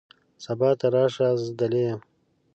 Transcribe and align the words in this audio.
سبا 0.43 0.69
ته 0.79 0.87
راشه، 0.93 1.27
زه 1.43 1.51
دلې 1.59 1.81
یم. 1.87 2.01